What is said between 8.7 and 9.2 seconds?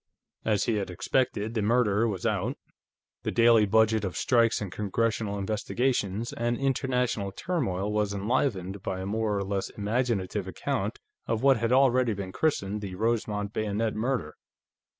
by a